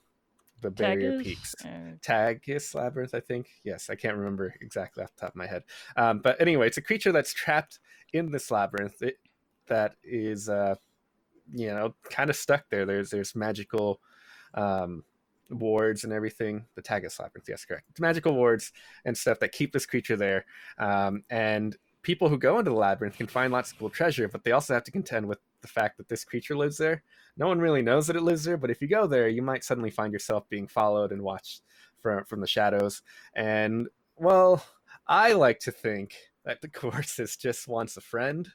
[0.62, 1.24] the barrier Tagus?
[1.24, 1.56] peaks.
[1.64, 3.50] Uh, Tagus Labyrinth, I think.
[3.64, 5.64] Yes, I can't remember exactly off the top of my head.
[5.96, 7.80] Um, but anyway, it's a creature that's trapped
[8.14, 9.18] in this labyrinth it,
[9.68, 10.76] that is, uh,
[11.54, 12.86] you know, kind of stuck there.
[12.86, 14.02] There's there's magical
[14.54, 15.04] um,
[15.50, 16.66] wards and everything.
[16.76, 17.86] The Tagus Labyrinth, yes, correct.
[17.90, 18.72] It's magical wards
[19.06, 20.46] and stuff that keep this creature there.
[20.78, 24.44] Um, and people who go into the labyrinth can find lots of cool treasure, but
[24.44, 27.04] they also have to contend with the fact that this creature lives there.
[27.38, 29.64] No one really knows that it lives there but if you go there you might
[29.64, 31.62] suddenly find yourself being followed and watched
[32.02, 33.02] from from the shadows.
[33.36, 34.64] And well
[35.08, 38.50] i like to think that the Coerces just wants a friend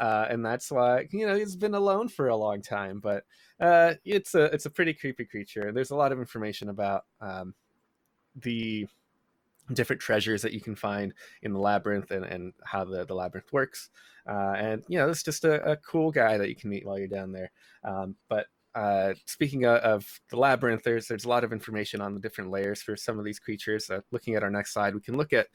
[0.00, 3.24] uh, and that's why you know he's been alone for a long time but
[3.60, 5.72] uh, it's a it's a pretty creepy creature.
[5.72, 7.54] There's a lot of information about um,
[8.36, 8.86] the
[9.72, 13.52] different treasures that you can find in the labyrinth and, and how the, the labyrinth
[13.52, 13.90] works
[14.28, 16.98] uh, and you know it's just a, a cool guy that you can meet while
[16.98, 17.50] you're down there
[17.84, 22.14] um, but uh, speaking of, of the labyrinth, there's there's a lot of information on
[22.14, 23.90] the different layers for some of these creatures.
[23.90, 25.48] Uh, looking at our next slide, we can look at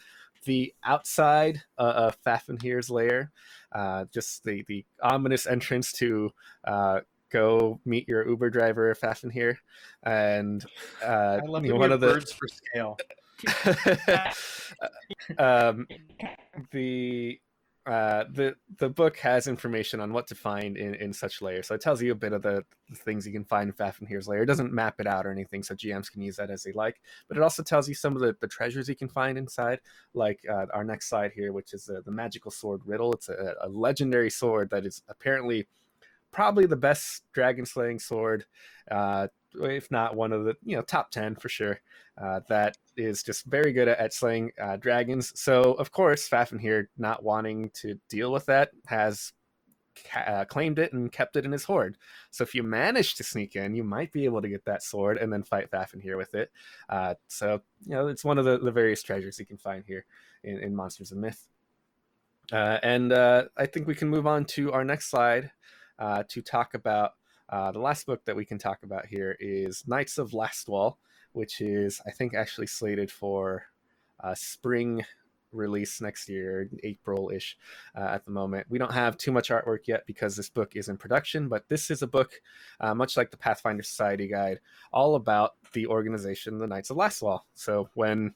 [0.45, 3.32] the outside uh, of Fafnheir's lair,
[3.71, 6.32] uh, just the the ominous entrance to
[6.65, 6.99] uh,
[7.32, 9.58] go meet your Uber driver Fafnir,
[10.04, 10.65] and
[11.04, 12.97] uh, I love you know, one of the birds for scale.
[15.38, 15.88] um,
[16.71, 17.39] the
[17.86, 21.67] uh, the the book has information on what to find in, in such layers.
[21.67, 24.25] So it tells you a bit of the, the things you can find in Fafnheir's
[24.25, 24.43] layer.
[24.43, 27.01] It doesn't map it out or anything, so GMs can use that as they like.
[27.27, 29.82] But it also tells you some of the, the treasures you can find inside,
[30.13, 33.12] like uh, our next slide here, which is the, the magical sword riddle.
[33.12, 35.67] It's a, a legendary sword that is apparently
[36.32, 38.45] probably the best dragon slaying sword,
[38.89, 39.27] uh,
[39.61, 41.79] if not one of the you know top ten for sure.
[42.21, 45.31] Uh, that is just very good at, at slaying uh, dragons.
[45.39, 49.33] So of course, Fafnheir, not wanting to deal with that, has
[49.95, 51.97] ca- uh, claimed it and kept it in his hoard.
[52.29, 55.17] So if you manage to sneak in, you might be able to get that sword
[55.17, 56.51] and then fight Fafnheir with it.
[56.87, 60.05] Uh, so you know it's one of the, the various treasures you can find here
[60.43, 61.47] in, in Monsters of Myth.
[62.51, 65.51] Uh, and uh, I think we can move on to our next slide
[66.27, 67.13] to talk about
[67.53, 70.95] uh, the last book that we can talk about here is Knights of Lastwall,
[71.33, 73.65] which is I think actually slated for
[74.23, 75.05] uh, spring
[75.51, 77.55] release next year, April ish
[77.95, 78.65] uh, at the moment.
[78.69, 81.91] We don't have too much artwork yet because this book is in production, but this
[81.91, 82.41] is a book,
[82.79, 84.59] uh, much like the Pathfinder Society Guide,
[84.91, 87.41] all about the organization, the Knights of Lastwall.
[87.53, 88.33] So when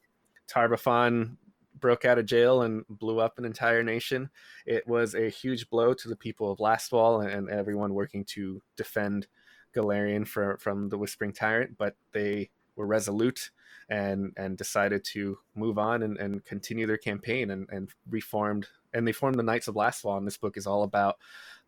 [0.48, 1.38] Tar-Baphon
[1.80, 4.30] broke out of jail and blew up an entire nation,
[4.66, 8.62] it was a huge blow to the people of Lastwall and, and everyone working to
[8.76, 9.28] defend
[9.76, 11.78] Golarion for, from the Whispering Tyrant.
[11.78, 13.52] But they were resolute
[13.90, 19.08] and and decided to move on and, and continue their campaign and, and reformed and
[19.08, 20.18] they formed the Knights of Lastwall.
[20.18, 21.18] And this book is all about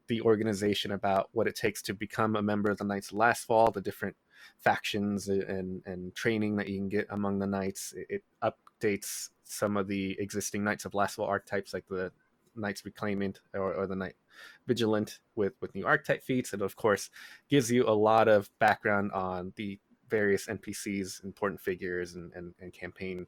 [0.08, 3.74] the organization, about what it takes to become a member of the Knights of Lastwall,
[3.74, 4.16] the different
[4.58, 7.94] factions and and training that you can get among the knights.
[7.96, 12.12] It, it updates some of the existing Knights of Lastwall archetypes, like the
[12.56, 14.16] Knights Reclaimant or, or the Knight
[14.68, 17.10] Vigilant, with with new archetype feats, and of course
[17.50, 22.74] gives you a lot of background on the various NPCs, important figures, and, and, and
[22.74, 23.28] campaign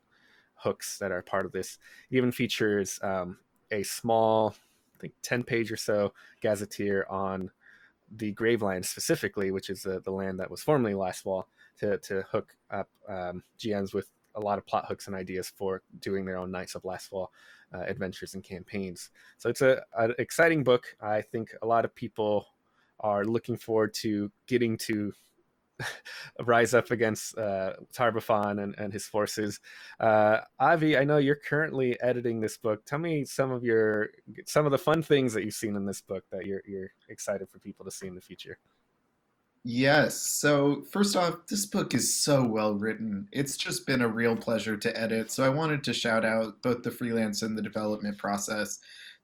[0.56, 1.78] hooks that are part of this.
[2.10, 3.38] It even features um,
[3.72, 4.56] a small,
[4.98, 7.52] I think, 10 page or so gazetteer on
[8.14, 11.46] the Graveland specifically, which is the, the land that was formerly Lastwall,
[11.80, 15.82] to, to hook up um, GMs with a lot of plot hooks and ideas for
[16.00, 17.28] doing their own Knights of Lastwall
[17.74, 19.10] uh, adventures and campaigns.
[19.38, 20.96] So it's a, an exciting book.
[21.02, 22.48] I think a lot of people
[23.00, 25.14] are looking forward to getting to
[26.46, 29.60] rise up against uh, Tar-Baphon and, and his forces.
[30.00, 32.86] Uh, Avi, I know you're currently editing this book.
[32.86, 34.10] Tell me some of your
[34.46, 37.50] some of the fun things that you've seen in this book that you're you're excited
[37.50, 38.58] for people to see in the future.
[39.64, 40.16] Yes.
[40.18, 43.28] So, first off, this book is so well written.
[43.32, 45.30] It's just been a real pleasure to edit.
[45.32, 48.80] So, I wanted to shout out both the freelance and the development process.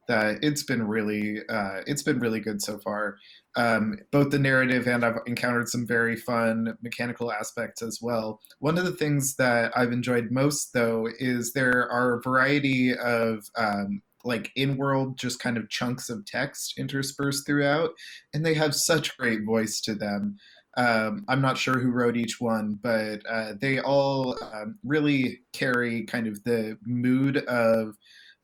[0.08, 3.17] That it's been really, uh, it's been really good so far.
[3.58, 8.39] Um, both the narrative and I've encountered some very fun mechanical aspects as well.
[8.60, 13.50] One of the things that I've enjoyed most, though, is there are a variety of
[13.58, 17.91] um, like in-world just kind of chunks of text interspersed throughout
[18.33, 20.37] and they have such great voice to them.
[20.75, 26.03] Um, i'm not sure who wrote each one but uh, they all um, really carry
[26.03, 27.95] kind of the mood of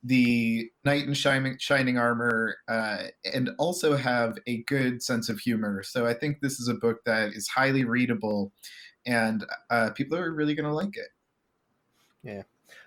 [0.03, 5.83] the knight in shining, shining armor uh, and also have a good sense of humor.
[5.83, 8.51] So i think this is a book that is highly readable
[9.05, 11.09] and uh, people are really going to like it.
[12.23, 12.43] Yeah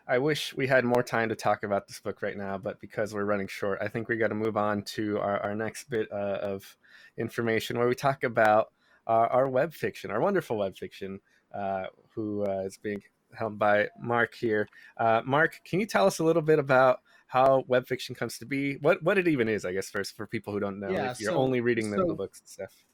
[0.09, 3.13] I wish we had more time to talk about this book right now, but because
[3.13, 6.11] we're running short, I think we got to move on to our, our next bit
[6.13, 6.77] uh, of
[7.19, 8.73] information where we talk about
[9.07, 11.21] our, our web fiction, our wonderful web fiction,
[11.53, 13.03] uh, who uh, is being
[13.37, 14.69] helmed by Mark here.
[14.97, 18.47] Uh, Mark, can you tell us a little bit about how web fiction comes to
[18.47, 18.77] be?
[18.77, 21.21] What what it even is, I guess, first for people who don't know, yeah, if
[21.21, 22.87] you're so, only reading the, so, the books and stuff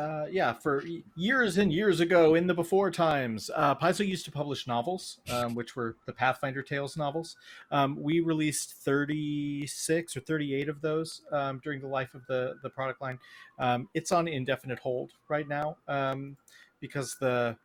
[0.00, 0.82] uh, yeah, for
[1.14, 5.54] years and years ago in the before times, uh, Paizo used to publish novels, um,
[5.54, 7.36] which were the Pathfinder Tales novels.
[7.70, 12.70] Um, we released 36 or 38 of those um, during the life of the, the
[12.70, 13.18] product line.
[13.58, 16.38] Um, it's on indefinite hold right now um,
[16.80, 17.56] because the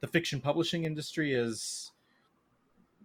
[0.00, 1.92] the fiction publishing industry is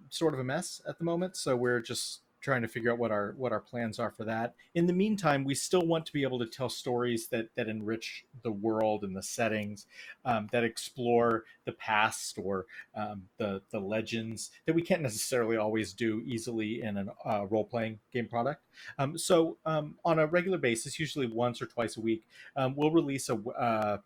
[0.09, 1.37] sort of a mess at the moment.
[1.37, 4.55] So we're just trying to figure out what our what our plans are for that.
[4.73, 8.23] In the meantime, we still want to be able to tell stories that that enrich
[8.41, 9.85] the world and the settings,
[10.23, 15.91] um, that explore the past or um, the the legends that we can't necessarily always
[15.91, 18.63] do easily in a uh, role playing game product.
[18.97, 22.23] Um, so um, on a regular basis, usually once or twice a week,
[22.55, 23.97] um, we'll release a uh,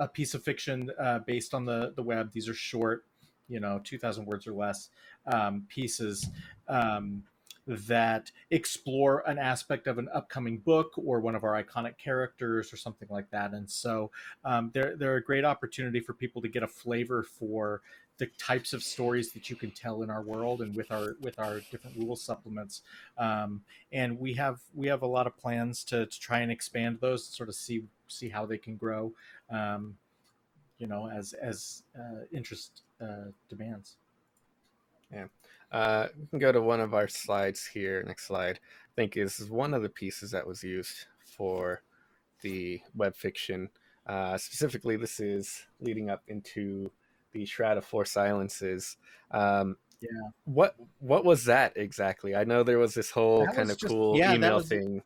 [0.00, 2.32] a piece of fiction uh, based on the the web.
[2.32, 3.04] These are short
[3.48, 4.88] you know 2000 words or less
[5.26, 6.28] um, pieces
[6.66, 7.22] um,
[7.66, 12.76] that explore an aspect of an upcoming book or one of our iconic characters or
[12.76, 13.52] something like that.
[13.52, 14.10] And so
[14.44, 17.82] um, they're, they're a great opportunity for people to get a flavor for
[18.18, 21.38] the types of stories that you can tell in our world and with our with
[21.38, 22.82] our different rule supplements
[23.18, 23.60] um,
[23.92, 27.26] and we have we have a lot of plans to, to try and expand those
[27.26, 29.12] sort of see see how they can grow
[29.50, 29.94] um,
[30.78, 33.96] you know as as uh, interest uh, demands
[35.12, 35.26] yeah
[35.72, 38.02] uh, we can go to one of our slides here.
[38.06, 38.60] Next slide.
[38.62, 41.82] I think is one of the pieces that was used for
[42.42, 43.68] the web fiction.
[44.06, 46.90] Uh, specifically, this is leading up into
[47.32, 48.96] the Shroud of Four Silences.
[49.32, 50.30] Um, yeah.
[50.44, 52.36] What what was that exactly?
[52.36, 55.02] I know there was this whole that kind of just, cool yeah, email was, thing.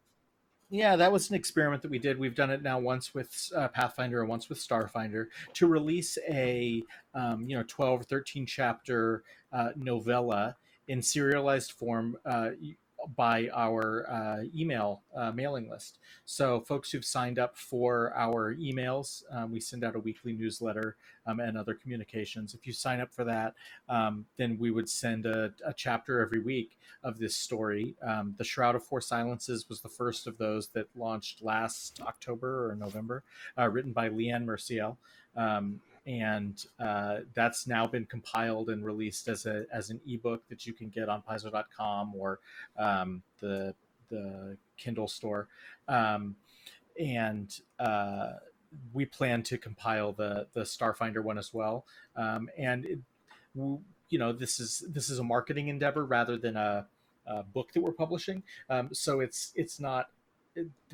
[0.72, 2.16] Yeah, that was an experiment that we did.
[2.16, 6.84] We've done it now once with uh, Pathfinder and once with Starfinder to release a
[7.12, 10.56] um, you know 12 or 13 chapter uh, novella
[10.86, 12.50] in serialized form uh,
[13.16, 15.98] by our uh, email uh, mailing list.
[16.24, 20.96] So, folks who've signed up for our emails, um, we send out a weekly newsletter
[21.26, 22.54] um, and other communications.
[22.54, 23.54] If you sign up for that,
[23.88, 27.94] um, then we would send a, a, chapter every week of this story.
[28.02, 32.70] Um, the Shroud of Four Silences was the first of those that launched last October
[32.70, 33.22] or November,
[33.58, 34.96] uh, written by Liane Merciel.
[35.36, 35.80] Um,
[36.10, 40.72] and uh, that's now been compiled and released as a as an ebook that you
[40.72, 42.40] can get on Paizo.com or
[42.76, 43.74] um, the
[44.08, 45.46] the Kindle store,
[45.86, 46.34] um,
[46.98, 48.32] and uh,
[48.92, 51.84] we plan to compile the the Starfinder one as well,
[52.16, 52.98] um, and it,
[53.54, 56.86] you know this is this is a marketing endeavor rather than a,
[57.24, 58.42] a book that we're publishing.
[58.68, 60.08] Um, so it's it's not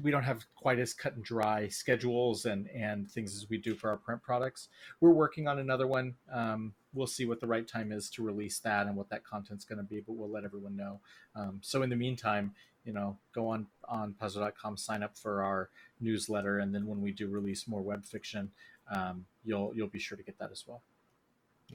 [0.02, 3.74] we don't have quite as cut and dry schedules and and things as we do
[3.74, 4.68] for our print products.
[5.00, 6.14] We're working on another one.
[6.32, 9.64] Um, we'll see what the right time is to release that and what that content's
[9.64, 11.00] going to be, but we'll let everyone know.
[11.34, 12.54] Um, so in the meantime,
[12.84, 17.10] you know, go on on Paizo.com, sign up for our newsletter, and then when we
[17.10, 18.50] do release more web fiction,
[18.94, 20.82] um, you'll you'll be sure to get that as well.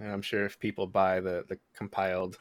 [0.02, 2.38] I'm sure if people buy the the compiled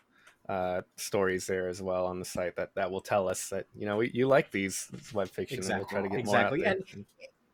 [0.50, 3.86] uh, stories there as well on the site that that will tell us that you
[3.86, 5.74] know we, you like these web fiction exactly.
[5.74, 6.58] and we'll try to get exactly.
[6.58, 6.86] more out there.
[6.92, 7.04] And,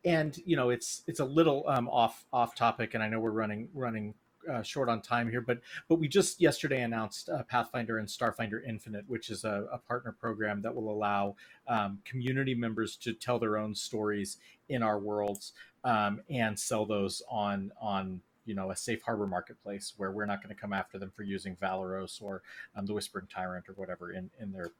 [0.07, 3.33] and you know it's it's a little um, off off topic, and I know we're
[3.33, 4.15] running running
[4.51, 8.67] uh, short on time here, but but we just yesterday announced uh, Pathfinder and Starfinder
[8.67, 11.37] Infinite, which is a, a partner program that will allow
[11.69, 14.39] um, community members to tell their own stories
[14.71, 15.53] in our worlds
[15.85, 20.43] um, and sell those on on you know a safe harbor marketplace where we're not
[20.43, 22.43] going to come after them for using Valeros or
[22.75, 24.71] um, the Whispering Tyrant or whatever in in their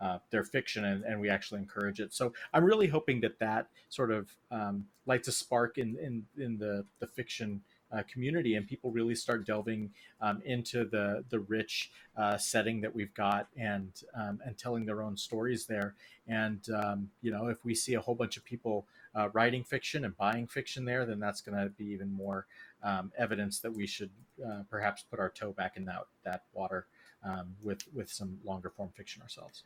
[0.00, 2.12] uh, their fiction and, and we actually encourage it.
[2.12, 6.58] So I'm really hoping that that sort of um, lights a spark in in, in
[6.58, 9.90] the the fiction uh, community and people really start delving
[10.20, 15.02] um, into the the rich uh, setting that we've got and um, and telling their
[15.02, 15.94] own stories there.
[16.26, 20.04] And um, you know, if we see a whole bunch of people uh, writing fiction
[20.04, 22.46] and buying fiction there, then that's going to be even more
[22.82, 24.10] um, evidence that we should
[24.44, 26.86] uh, perhaps put our toe back in that that water
[27.24, 29.64] um, with with some longer form fiction ourselves.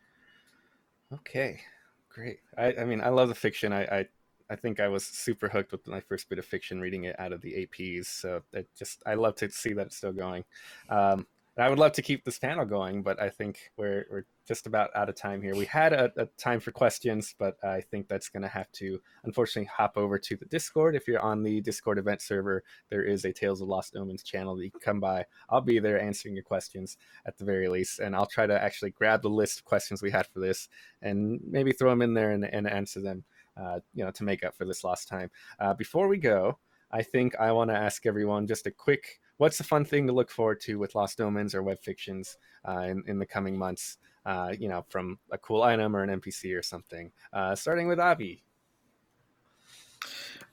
[1.13, 1.61] Okay,
[2.09, 2.39] great.
[2.57, 3.73] I, I mean, I love the fiction.
[3.73, 4.09] I, I
[4.51, 7.33] I think I was super hooked with my first bit of fiction reading it out
[7.33, 8.07] of the APs.
[8.07, 10.45] So it just I love to see that it's still going.
[10.89, 11.27] Um,
[11.59, 14.89] I would love to keep this panel going, but I think we're we're just about
[14.95, 15.55] out of time here.
[15.55, 18.99] We had a, a time for questions, but I think that's going to have to
[19.25, 20.97] unfortunately hop over to the Discord.
[20.97, 24.57] If you're on the Discord event server, there is a Tales of Lost Omens channel
[24.57, 25.27] that you can come by.
[25.51, 26.97] I'll be there answering your questions
[27.27, 30.11] at the very least, and I'll try to actually grab the list of questions we
[30.11, 30.69] had for this
[31.03, 33.25] and maybe throw them in there and, and answer them
[33.61, 35.31] uh, you know, to make up for this lost time.
[35.59, 36.59] Uh, before we go,
[36.91, 40.13] I think I want to ask everyone just a quick what's the fun thing to
[40.13, 42.37] look forward to with Lost Omens or web fictions
[42.67, 43.99] uh, in, in the coming months?
[44.25, 47.11] Uh, you know, from a cool item or an NPC or something.
[47.33, 48.45] Uh, starting with Avi.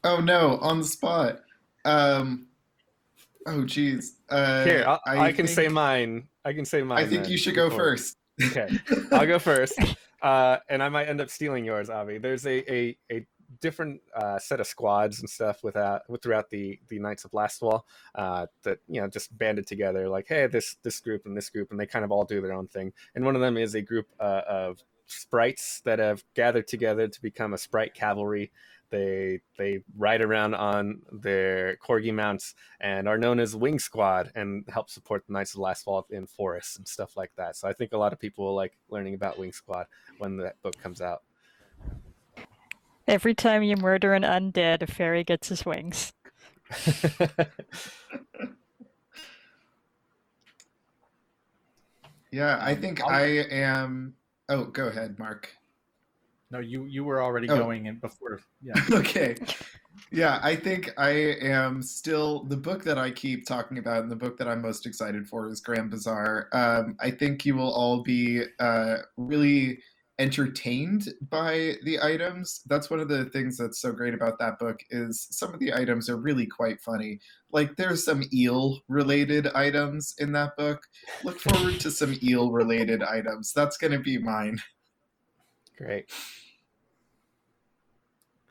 [0.03, 1.41] Oh no, on the spot.
[1.85, 2.47] Um,
[3.45, 4.15] oh geez.
[4.27, 6.27] Uh, Here, I'll, I, I can think, say mine.
[6.43, 6.97] I can say mine.
[6.97, 8.17] I think then, you should go first.
[8.43, 8.69] Okay,
[9.11, 9.79] I'll go first
[10.21, 12.17] uh, and I might end up stealing yours, Avi.
[12.17, 13.25] There's a a, a
[13.61, 17.31] different uh, set of squads and stuff with, uh, with throughout the the Knights of
[17.31, 17.81] Lastwall
[18.15, 21.71] uh, that you know just banded together like hey this this group and this group
[21.71, 23.81] and they kind of all do their own thing and one of them is a
[23.81, 28.51] group uh, of sprites that have gathered together to become a sprite cavalry
[28.89, 34.65] they they ride around on their corgi mounts and are known as Wing Squad and
[34.67, 37.55] help support the Knights of the Lastwall in forests and stuff like that.
[37.55, 39.87] So I think a lot of people will like learning about Wing Squad
[40.17, 41.21] when that book comes out.
[43.09, 46.13] Every time you murder an undead, a fairy gets his wings.
[52.31, 54.13] yeah, I think I am.
[54.47, 55.49] Oh, go ahead, Mark.
[56.51, 57.57] No, you you were already oh.
[57.57, 58.41] going in before.
[58.61, 58.75] Yeah.
[58.91, 59.37] okay.
[60.11, 64.15] Yeah, I think I am still the book that I keep talking about, and the
[64.15, 66.47] book that I'm most excited for is Grand Bazaar.
[66.53, 69.79] Um, I think you will all be uh, really
[70.19, 72.61] entertained by the items.
[72.67, 75.73] That's one of the things that's so great about that book is some of the
[75.73, 77.19] items are really quite funny.
[77.51, 80.83] Like there's some eel related items in that book.
[81.23, 83.53] Look forward to some eel related items.
[83.53, 84.59] That's going to be mine.
[85.77, 86.11] Great.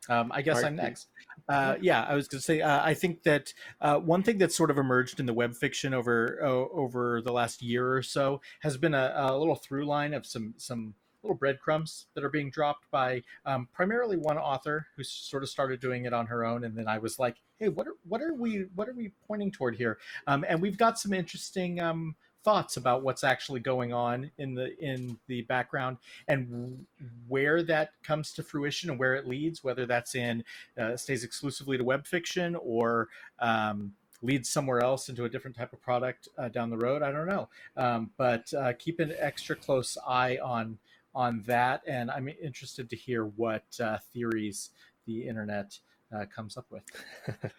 [0.09, 1.09] Um, I guess I'm next.
[1.51, 2.63] Uh, yeah, I was going to say.
[2.63, 3.53] Uh, I think that
[3.83, 7.61] uh, one thing that's sort of emerged in the web fiction over over the last
[7.61, 12.07] year or so has been a, a, little through line of some some little breadcrumbs
[12.15, 16.13] that are being dropped by um, primarily one author who sort of started doing it
[16.13, 18.89] on her own, and then I was like, "Hey, what are what are we what
[18.89, 21.81] are we pointing toward here?" Um, and we've got some interesting.
[21.81, 25.99] Um, thoughts about what's actually going on in the in the background
[26.29, 26.87] and
[27.27, 30.43] where that comes to fruition and where it leads whether that's in
[30.81, 33.09] uh, stays exclusively to web fiction or
[33.41, 33.93] um,
[34.23, 37.29] leads somewhere else into a different type of product uh, down the road i don't
[37.29, 40.79] know um, but uh, keep an extra close eye on
[41.19, 44.71] on that and i'm interested to hear what uh, theories
[45.07, 45.77] the internet
[46.15, 46.85] uh, comes up with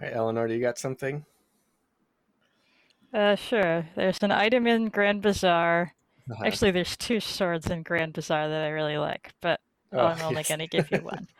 [0.00, 1.24] All right, Eleanor, do you got something?
[3.12, 3.84] Uh, sure.
[3.96, 5.92] There's an item in Grand Bazaar.
[6.30, 6.44] Uh-huh.
[6.46, 9.58] Actually, there's two swords in Grand Bazaar that I really like, but
[9.92, 10.48] Oh, I'm only yes.
[10.48, 11.26] going to give you one.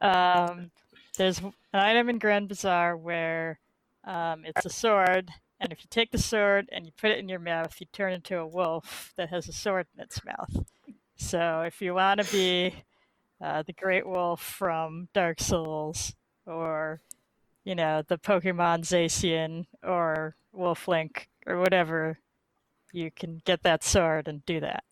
[0.00, 0.70] Um,
[1.16, 3.58] there's an item in Grand Bazaar where
[4.04, 5.28] um, it's a sword,
[5.60, 8.12] and if you take the sword and you put it in your mouth, you turn
[8.12, 10.64] into a wolf that has a sword in its mouth.
[11.16, 12.74] So if you want to be
[13.40, 16.14] uh, the Great Wolf from Dark Souls,
[16.46, 17.00] or
[17.64, 22.18] you know the Pokemon Zacian or Wolf Link or whatever,
[22.92, 24.84] you can get that sword and do that.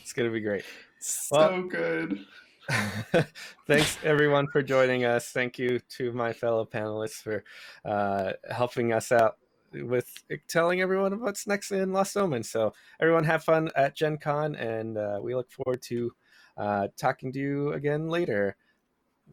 [0.00, 0.64] It's gonna be great.
[1.00, 2.26] So Well- good.
[3.66, 5.30] Thanks everyone for joining us.
[5.30, 7.42] Thank you to my fellow panelists for
[7.84, 9.36] uh, helping us out
[9.72, 10.08] with
[10.48, 12.42] telling everyone what's next in Lost Omen.
[12.42, 16.12] So everyone have fun at Gen Con, and uh, we look forward to
[16.56, 18.56] uh, talking to you again later.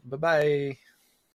[0.06, 0.78] Bye bye.